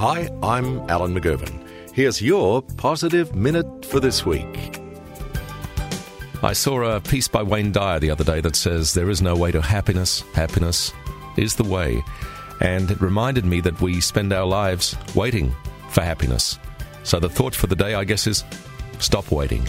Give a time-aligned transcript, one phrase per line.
[0.00, 1.62] Hi, I'm Alan McGovern.
[1.92, 4.80] Here's your positive minute for this week.
[6.42, 9.36] I saw a piece by Wayne Dyer the other day that says, There is no
[9.36, 10.22] way to happiness.
[10.32, 10.94] Happiness
[11.36, 12.02] is the way.
[12.62, 15.54] And it reminded me that we spend our lives waiting
[15.90, 16.58] for happiness.
[17.02, 18.42] So the thought for the day, I guess, is
[19.00, 19.68] stop waiting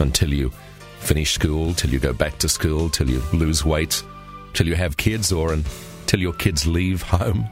[0.00, 0.50] until you
[0.98, 4.04] finish school, till you go back to school, till you lose weight,
[4.52, 7.48] till you have kids, or until your kids leave home,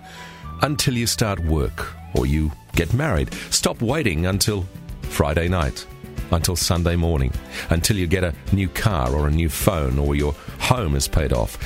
[0.63, 3.33] until you start work or you get married.
[3.51, 4.67] Stop waiting until
[5.03, 5.87] Friday night,
[6.31, 7.33] until Sunday morning,
[7.71, 11.33] until you get a new car or a new phone or your home is paid
[11.33, 11.59] off.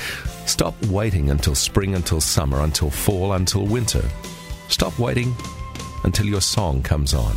[0.47, 4.03] Stop waiting until spring, until summer, until fall, until winter.
[4.69, 5.35] Stop waiting
[6.05, 7.35] until your song comes on.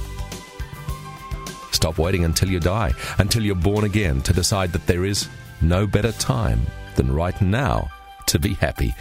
[1.71, 5.29] Stop waiting until you die, until you're born again to decide that there is
[5.61, 6.61] no better time
[6.95, 7.89] than right now
[8.25, 8.93] to be happy.